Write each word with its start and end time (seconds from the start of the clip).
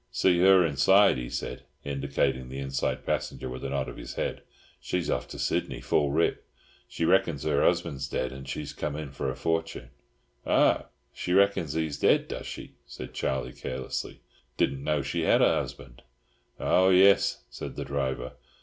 "See 0.09 0.39
her 0.39 0.65
inside?" 0.65 1.19
he 1.19 1.29
said, 1.29 1.61
indicating 1.83 2.49
the 2.49 2.57
inside 2.57 3.05
passenger 3.05 3.47
with 3.49 3.63
a 3.63 3.69
nod 3.69 3.87
of 3.87 3.97
his 3.97 4.15
head. 4.15 4.41
"She's 4.79 5.11
off 5.11 5.27
to 5.27 5.37
Sydney, 5.37 5.79
full 5.79 6.09
rip. 6.09 6.43
She 6.87 7.05
reckons 7.05 7.43
her 7.43 7.61
husband's 7.61 8.09
dead, 8.09 8.31
and 8.31 8.49
she's 8.49 8.73
came 8.73 8.95
in 8.95 9.11
for 9.11 9.29
a 9.29 9.35
fortune." 9.35 9.91
"Oh, 10.43 10.87
she 11.13 11.33
reckons 11.33 11.73
he's 11.73 11.99
dead, 11.99 12.27
does 12.27 12.47
she?" 12.47 12.73
said 12.87 13.13
Charlie 13.13 13.53
carelessly. 13.53 14.21
"Didn't 14.57 14.83
know 14.83 15.03
she 15.03 15.21
had 15.21 15.43
a 15.43 15.53
husband." 15.59 16.01
"Ho 16.57 16.89
yes," 16.89 17.43
said 17.51 17.75
the 17.75 17.85
driver. 17.85 18.33